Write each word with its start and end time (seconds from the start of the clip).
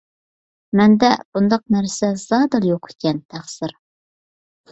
مەندە 0.79 1.09
بۇنداق 1.35 1.65
نەرسە 1.75 2.09
زادىلا 2.23 2.71
يوق 2.71 2.89
ئىكەن، 2.93 3.19
تەقسىر. 3.35 3.77